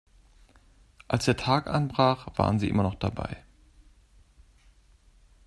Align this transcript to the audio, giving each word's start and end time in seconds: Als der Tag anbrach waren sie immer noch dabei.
Als 1.07 1.25
der 1.25 1.37
Tag 1.37 1.67
anbrach 1.67 2.25
waren 2.35 2.57
sie 2.57 2.67
immer 2.67 2.81
noch 2.81 2.95
dabei. 2.95 3.37